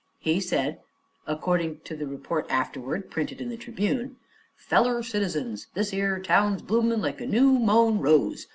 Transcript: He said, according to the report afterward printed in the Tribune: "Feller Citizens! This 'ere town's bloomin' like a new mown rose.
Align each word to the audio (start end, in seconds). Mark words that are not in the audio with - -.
He 0.17 0.39
said, 0.39 0.79
according 1.27 1.81
to 1.81 1.95
the 1.95 2.07
report 2.07 2.47
afterward 2.49 3.11
printed 3.11 3.39
in 3.39 3.49
the 3.49 3.55
Tribune: 3.55 4.15
"Feller 4.55 5.03
Citizens! 5.03 5.67
This 5.75 5.93
'ere 5.93 6.19
town's 6.19 6.63
bloomin' 6.63 7.03
like 7.03 7.21
a 7.21 7.27
new 7.27 7.59
mown 7.59 7.99
rose. 7.99 8.47